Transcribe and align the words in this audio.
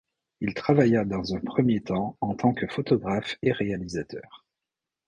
Il 0.39 0.55
travailla 0.55 1.05
dans 1.05 1.35
un 1.35 1.39
premier 1.41 1.79
temps 1.79 2.17
en 2.21 2.33
tant 2.33 2.55
que 2.55 2.65
photographe 2.65 3.35
et 3.43 3.51
réalisateur. 3.51 4.47